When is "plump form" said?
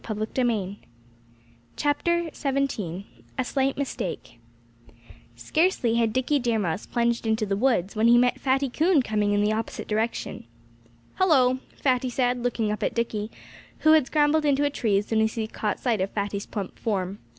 16.47-17.19